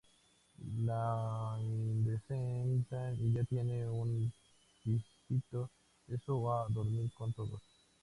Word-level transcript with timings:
lo 0.83 0.93
adecentan 0.93 3.17
y 3.19 3.33
ya 3.33 3.43
tienen 3.43 3.87
un 3.87 4.33
pisito. 4.83 5.69
eso 6.07 6.37
o 6.37 6.51
a 6.51 6.67
dormir 6.69 7.11
con 7.13 7.31
todos. 7.33 7.61